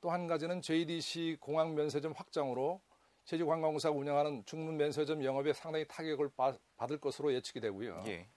또한 0.00 0.26
가지는 0.26 0.60
JDC 0.60 1.38
공항 1.40 1.74
면세점 1.74 2.12
확장으로 2.12 2.82
제주관광공사가 3.24 3.96
운영하는 3.96 4.44
중문 4.44 4.76
면세점 4.76 5.24
영업에 5.24 5.54
상당히 5.54 5.86
타격을 5.88 6.30
받을 6.76 7.00
것으로 7.00 7.32
예측이 7.32 7.60
되고요. 7.60 8.04
예. 8.06 8.28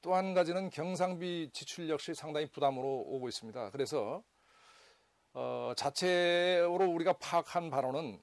또한 0.00 0.32
가지는 0.32 0.70
경상비 0.70 1.50
지출 1.52 1.90
역시 1.90 2.14
상당히 2.14 2.46
부담으로 2.50 2.86
오고 2.86 3.28
있습니다. 3.28 3.70
그래서 3.70 4.22
어, 5.34 5.74
자체로 5.76 6.90
우리가 6.94 7.14
파악한 7.14 7.68
바로는 7.68 8.22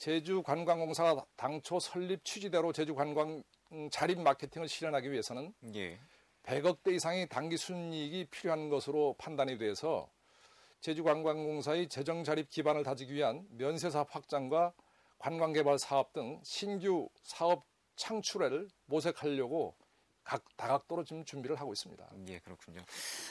제주관광공사가 0.00 1.26
당초 1.36 1.78
설립 1.78 2.24
취지대로 2.24 2.72
제주관광 2.72 3.42
자립 3.92 4.18
마케팅을 4.18 4.66
실현하기 4.66 5.12
위해서는 5.12 5.52
예. 5.74 6.00
100억대 6.42 6.94
이상의 6.94 7.28
단기 7.28 7.58
순이익이 7.58 8.28
필요한 8.30 8.70
것으로 8.70 9.14
판단이 9.18 9.58
돼서 9.58 10.10
제주관광공사의 10.80 11.90
재정 11.90 12.24
자립 12.24 12.48
기반을 12.48 12.82
다지기 12.82 13.12
위한 13.12 13.46
면세사업 13.50 14.14
확장과 14.14 14.72
관광개발 15.18 15.78
사업 15.78 16.14
등 16.14 16.40
신규 16.44 17.10
사업 17.22 17.66
창출을 17.96 18.70
모색하려고 18.86 19.76
각 20.22 20.44
다각도로 20.56 21.04
지금 21.04 21.24
준비를 21.24 21.56
하고 21.56 21.72
있습니다. 21.72 22.08
예, 22.28 22.38
그렇군요. 22.40 22.80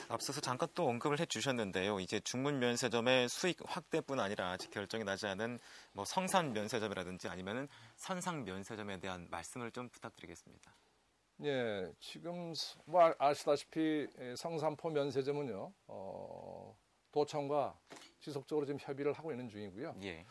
앞서서 0.08 0.40
잠깐 0.40 0.68
또 0.74 0.88
언급을 0.88 1.18
해주셨는데요. 1.20 2.00
이제 2.00 2.20
중문 2.20 2.58
면세점의 2.58 3.28
수익 3.28 3.58
확대뿐 3.64 4.20
아니라 4.20 4.50
아직 4.50 4.70
결정이 4.70 5.04
나지 5.04 5.26
않은 5.26 5.58
뭐 5.92 6.04
성산 6.04 6.52
면세점이라든지 6.52 7.28
아니면은 7.28 7.68
선상 7.96 8.44
면세점에 8.44 9.00
대한 9.00 9.28
말씀을 9.30 9.70
좀 9.70 9.88
부탁드리겠습니다. 9.88 10.74
예, 11.44 11.90
지금 12.00 12.52
뭐 12.84 13.14
아시다시피 13.18 14.06
성산포 14.36 14.90
면세점은요, 14.90 15.72
어, 15.86 16.76
도청과 17.12 17.78
지속적으로 18.20 18.66
지금 18.66 18.78
협의를 18.78 19.14
하고 19.14 19.30
있는 19.30 19.48
중이고요. 19.48 19.96
예. 20.02 20.26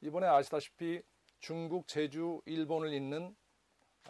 이번에 0.00 0.28
아시다시피 0.28 1.02
중국, 1.40 1.88
제주, 1.88 2.40
일본을 2.46 2.92
잇는 2.92 3.34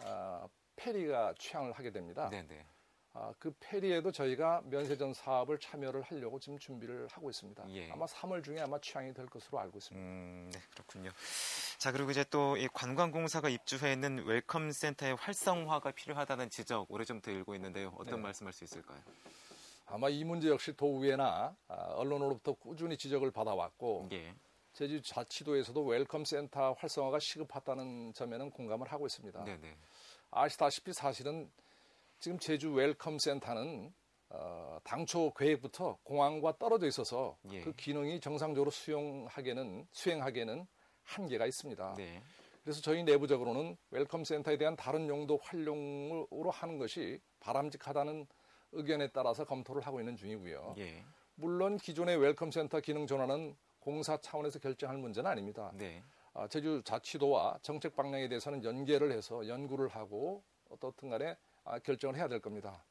아, 0.03 0.47
페리가 0.87 1.33
취항을 1.37 1.73
하게 1.73 1.91
됩니다. 1.91 2.29
네네. 2.29 2.65
아, 3.13 3.33
그 3.39 3.51
페리에도 3.59 4.11
저희가 4.11 4.61
면세점 4.65 5.11
사업을 5.13 5.57
참여를 5.59 6.03
하려고 6.03 6.39
지금 6.39 6.59
준비를 6.59 7.07
하고 7.11 7.31
있습니다. 7.31 7.65
예. 7.71 7.89
아마 7.91 8.05
3월 8.05 8.43
중에 8.43 8.59
아마 8.59 8.79
취항이 8.79 9.11
될 9.13 9.25
것으로 9.25 9.59
알고 9.59 9.79
있습니다. 9.79 10.07
음, 10.07 10.51
네, 10.53 10.59
그렇군요. 10.71 11.09
자, 11.79 11.91
그리고 11.91 12.11
이제 12.11 12.23
또 12.29 12.55
이 12.57 12.67
관광공사가 12.71 13.49
입주해 13.49 13.93
있는 13.93 14.23
웰컴 14.23 14.71
센터의 14.71 15.15
활성화가 15.15 15.91
필요하다는 15.91 16.51
지적 16.51 16.91
오래좀 16.91 17.21
들고 17.21 17.55
있는데요. 17.55 17.91
어떤 17.97 18.17
네. 18.17 18.21
말씀할 18.21 18.53
수 18.53 18.63
있을까요? 18.63 18.99
아마 19.87 20.09
이 20.09 20.23
문제 20.23 20.49
역시 20.49 20.73
도의회나 20.73 21.55
아, 21.69 21.75
언론으로부터 21.95 22.53
꾸준히 22.53 22.97
지적을 22.97 23.31
받아왔고 23.31 24.09
예. 24.11 24.35
제주 24.73 25.01
자치도에서도 25.01 25.83
웰컴 25.85 26.23
센터 26.25 26.73
활성화가 26.73 27.17
시급하다는 27.17 28.13
점에는 28.13 28.51
공감을 28.51 28.91
하고 28.91 29.07
있습니다. 29.07 29.43
네네. 29.43 29.75
아시다시피 30.31 30.93
사실은 30.93 31.51
지금 32.19 32.39
제주 32.39 32.71
웰컴 32.71 33.19
센터는 33.19 33.93
어, 34.29 34.79
당초 34.83 35.33
계획부터 35.33 35.97
공항과 36.03 36.57
떨어져 36.57 36.87
있어서 36.87 37.37
예. 37.51 37.61
그 37.61 37.73
기능이 37.73 38.19
정상적으로 38.19 38.71
수용하기에는 38.71 39.87
수행하기에는 39.91 40.67
한계가 41.03 41.45
있습니다. 41.45 41.93
네. 41.95 42.21
그래서 42.63 42.81
저희 42.81 43.03
내부적으로는 43.03 43.77
웰컴 43.91 44.25
센터에 44.25 44.57
대한 44.57 44.75
다른 44.75 45.07
용도 45.07 45.39
활용으로 45.41 46.49
하는 46.51 46.77
것이 46.77 47.21
바람직하다는 47.39 48.27
의견에 48.73 49.07
따라서 49.07 49.45
검토를 49.45 49.81
하고 49.83 50.01
있는 50.01 50.17
중이고요. 50.17 50.75
예. 50.79 51.05
물론 51.35 51.77
기존의 51.77 52.17
웰컴 52.17 52.51
센터 52.51 52.81
기능 52.81 53.07
전환은 53.07 53.55
공사 53.79 54.17
차원에서 54.17 54.59
결정할 54.59 54.97
문제는 54.97 55.29
아닙니다. 55.31 55.71
네. 55.75 56.03
아, 56.37 56.47
제주 56.47 56.83
자치도와 56.85 57.57
정책 57.63 57.95
방향에 57.95 58.29
대해서는 58.29 58.63
연계를 58.63 59.11
해서 59.11 59.47
연구를 59.47 59.87
하고 59.87 60.43
어떻든 60.69 61.09
간에 61.09 61.35
아, 61.63 61.79
결정을 61.79 62.15
해야 62.15 62.27
될 62.27 62.39
겁니다. 62.39 62.83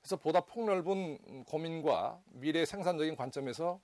그래서 0.00 0.16
보다 0.16 0.40
폭넓은 0.40 1.44
고민과 1.44 2.20
미래 2.32 2.64
생산적인 2.64 3.14
관점에서 3.14 3.80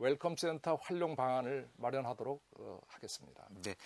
웰컴 0.00 0.36
센터 0.36 0.74
활용 0.82 1.14
방안을 1.14 1.68
마련하도록 1.76 2.42
어, 2.58 2.80
하겠습니다. 2.88 3.46
네. 3.50 3.76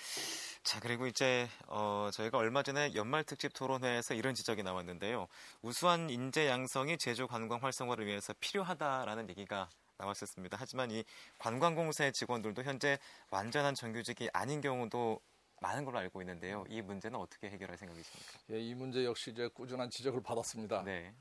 자, 0.62 0.80
그리고 0.80 1.06
이제 1.06 1.46
어, 1.66 2.08
저희가 2.10 2.38
얼마 2.38 2.62
전에 2.62 2.94
연말 2.94 3.22
특집 3.22 3.52
토론회에서 3.52 4.14
이런 4.14 4.34
지적이 4.34 4.62
나왔는데요. 4.62 5.26
우수한 5.60 6.08
인재 6.08 6.48
양성이 6.48 6.96
제주 6.96 7.26
관광 7.26 7.62
활성화를 7.62 8.06
위해서 8.06 8.32
필요하다라는 8.40 9.28
얘기가 9.28 9.68
나왔었습니다. 9.98 10.56
하지만 10.60 10.90
이 10.90 11.04
관광공사의 11.38 12.12
직원들도 12.12 12.62
현재 12.62 12.98
완전한 13.30 13.74
정규직이 13.74 14.28
아닌 14.32 14.60
경우도 14.60 15.20
많은 15.60 15.84
걸로 15.84 15.98
알고 15.98 16.20
있는데요. 16.22 16.64
이 16.68 16.82
문제는 16.82 17.18
어떻게 17.18 17.48
해결할 17.48 17.78
생각이십니까? 17.78 18.38
예, 18.50 18.60
이 18.60 18.74
문제 18.74 19.04
역시 19.04 19.30
이제 19.30 19.48
꾸준한 19.48 19.90
지적을 19.90 20.22
받았습니다. 20.22 20.82
네. 20.82 21.14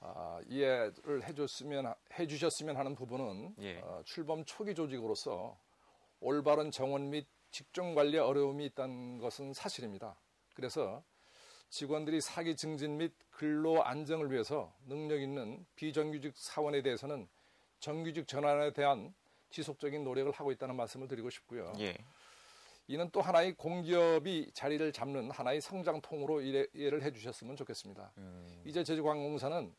아, 0.00 0.40
이해를 0.48 1.22
해줬으면 1.24 1.94
해주셨으면 2.18 2.76
하는 2.76 2.94
부분은 2.94 3.54
예. 3.60 3.78
어, 3.80 4.02
출범 4.04 4.44
초기 4.44 4.74
조직으로서 4.74 5.58
올바른 6.20 6.70
정원 6.70 7.10
및 7.10 7.26
직종 7.50 7.94
관리에 7.94 8.18
어려움이 8.18 8.66
있다는 8.66 9.18
것은 9.18 9.52
사실입니다. 9.52 10.16
그래서 10.54 11.02
직원들이 11.70 12.20
사기 12.20 12.56
증진 12.56 12.98
및 12.98 13.12
근로 13.30 13.82
안정을 13.84 14.30
위해서 14.30 14.74
능력 14.86 15.20
있는 15.20 15.64
비정규직 15.76 16.32
사원에 16.36 16.82
대해서는 16.82 17.28
정규직 17.84 18.26
전환에 18.26 18.72
대한 18.72 19.12
지속적인 19.50 20.04
노력을 20.04 20.32
하고 20.32 20.50
있다는 20.52 20.74
말씀을 20.74 21.06
드리고 21.06 21.28
싶고요. 21.28 21.70
예. 21.80 21.94
이는 22.86 23.10
또 23.12 23.20
하나의 23.20 23.52
공기업이 23.56 24.52
자리를 24.54 24.90
잡는 24.90 25.30
하나의 25.30 25.60
성장통으로 25.60 26.40
이해 26.40 26.66
를 26.72 27.02
해주셨으면 27.02 27.56
좋겠습니다. 27.56 28.12
음. 28.16 28.62
이제 28.64 28.82
제주관공사는 28.82 29.74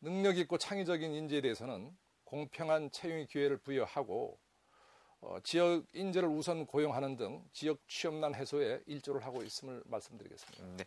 능력 0.00 0.38
있고 0.38 0.56
창의적인 0.56 1.12
인재에 1.12 1.42
대해서는 1.42 1.94
공평한 2.24 2.90
채용 2.90 3.26
기회를 3.26 3.58
부여하고 3.58 4.38
어, 5.26 5.38
지역 5.42 5.84
인재를 5.94 6.28
우선 6.28 6.66
고용하는 6.66 7.16
등 7.16 7.42
지역 7.52 7.78
취업난 7.88 8.34
해소에 8.34 8.82
일조를 8.86 9.24
하고 9.24 9.42
있음을 9.42 9.82
말씀드리겠습니다. 9.86 10.64
네. 10.76 10.84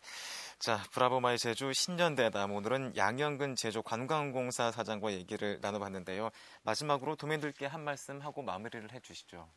자, 0.59 0.83
브라보마이 0.91 1.37
제주 1.37 1.73
신년대담 1.73 2.51
오늘은 2.51 2.95
양영근 2.95 3.55
제주 3.55 3.81
관광공사 3.81 4.71
사장과 4.71 5.13
얘기를 5.13 5.59
나눠봤는데요. 5.61 6.29
마지막으로 6.61 7.15
도민들께 7.15 7.65
한 7.65 7.83
말씀 7.83 8.21
하고 8.21 8.43
마무리를 8.43 8.91
해주시죠. 8.91 9.47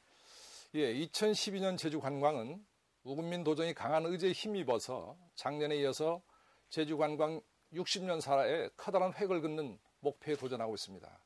예, 0.77 0.95
2012년 0.95 1.77
제주 1.77 2.01
관광은 2.01 2.65
우근민 3.05 3.45
도정의 3.45 3.75
강한 3.75 4.07
의지에 4.07 4.33
힘입어서 4.33 5.17
작년에 5.35 5.77
이어서 5.77 6.23
제주 6.71 6.97
관광 6.97 7.41
60년 7.73 8.21
사에 8.21 8.69
커다란 8.77 9.13
획을 9.13 9.41
긋는 9.43 9.79
목표에 10.01 10.37
도전하고 10.37 10.75
있습니다. 10.75 11.21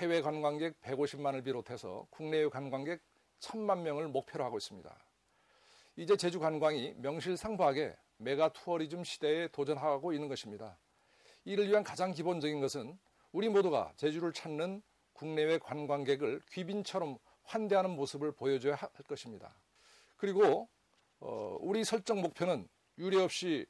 해외 0.00 0.22
관광객 0.22 0.80
150만을 0.80 1.44
비롯해서 1.44 2.06
국내외 2.08 2.48
관광객 2.48 3.02
1000만 3.40 3.80
명을 3.82 4.08
목표로 4.08 4.42
하고 4.42 4.56
있습니다. 4.56 4.90
이제 5.96 6.16
제주 6.16 6.40
관광이 6.40 6.94
명실상부하게 6.96 7.94
메가 8.16 8.50
투어리즘 8.50 9.04
시대에 9.04 9.48
도전하고 9.48 10.14
있는 10.14 10.28
것입니다. 10.28 10.78
이를 11.44 11.68
위한 11.68 11.84
가장 11.84 12.12
기본적인 12.12 12.60
것은 12.62 12.98
우리 13.30 13.50
모두가 13.50 13.92
제주를 13.96 14.32
찾는 14.32 14.80
국내외 15.12 15.58
관광객을 15.58 16.40
귀빈처럼 16.50 17.18
환대하는 17.42 17.90
모습을 17.90 18.32
보여줘야 18.32 18.76
할 18.76 18.88
것입니다. 19.06 19.54
그리고 20.16 20.70
어, 21.18 21.58
우리 21.60 21.84
설정 21.84 22.22
목표는 22.22 22.66
유례없이 22.96 23.66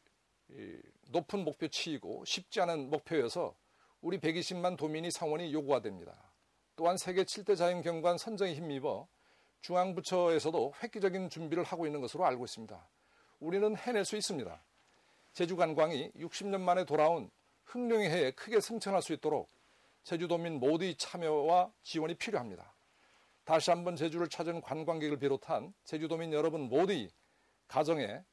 높은 1.08 1.42
목표치이고 1.44 2.24
쉽지 2.24 2.60
않은 2.60 2.88
목표여서 2.90 3.56
우리 4.02 4.18
120만 4.18 4.76
도민이 4.76 5.10
상원이 5.10 5.52
요구가 5.52 5.80
됩니다. 5.80 6.14
또한 6.74 6.96
세계 6.96 7.24
7대 7.24 7.56
자연경관 7.56 8.16
선정에 8.16 8.54
힘입어 8.54 9.06
중앙부처에서도 9.60 10.72
획기적인 10.82 11.28
준비를 11.28 11.64
하고 11.64 11.86
있는 11.86 12.00
것으로 12.00 12.24
알고 12.24 12.44
있습니다. 12.44 12.88
우리는 13.40 13.76
해낼 13.76 14.04
수 14.06 14.16
있습니다. 14.16 14.62
제주관광이 15.34 16.12
60년 16.12 16.60
만에 16.60 16.84
돌아온 16.84 17.30
흥룡의 17.66 18.10
해에 18.10 18.30
크게 18.32 18.60
승천할 18.60 19.02
수 19.02 19.12
있도록 19.12 19.48
제주도민 20.02 20.58
모두의 20.58 20.96
참여와 20.96 21.70
지원이 21.82 22.14
필요합니다. 22.14 22.74
다시 23.44 23.70
한번 23.70 23.96
제주를 23.96 24.28
찾은 24.28 24.62
관광객을 24.62 25.18
비롯한 25.18 25.74
제주도민 25.84 26.32
여러분 26.32 26.62
모두의 26.62 27.10
가정에 27.68 28.24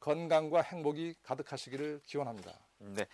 건강과 0.00 0.62
행복이 0.62 1.16
가득하시기를 1.22 2.00
기원합니다. 2.06 2.69
네. 2.80 3.06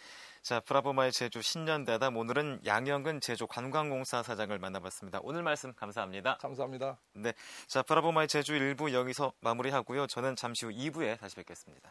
자, 0.42 0.60
브라보마의 0.60 1.10
제주 1.10 1.42
신년대담 1.42 2.16
오늘은 2.16 2.60
양영근 2.64 3.20
제주 3.20 3.48
관광공사 3.48 4.22
사장을 4.22 4.56
만나봤습니다. 4.56 5.18
오늘 5.22 5.42
말씀 5.42 5.74
감사합니다. 5.74 6.36
감사합니다. 6.36 6.98
네. 7.14 7.32
자, 7.66 7.82
브라보마의 7.82 8.28
제주 8.28 8.52
1부 8.52 8.92
여기서 8.92 9.32
마무리하고요. 9.40 10.06
저는 10.06 10.36
잠시 10.36 10.66
후 10.66 10.72
2부에 10.72 11.18
다시 11.18 11.34
뵙겠습니다. 11.34 11.82